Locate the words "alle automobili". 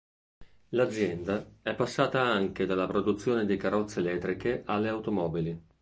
4.65-5.63